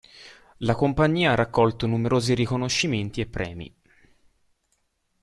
La 0.57 0.73
compagnia 0.73 1.29
ha 1.31 1.35
raccolto 1.35 1.85
numerosi 1.85 2.33
riconoscimenti 2.33 3.21
e 3.21 3.27
premi. 3.27 3.71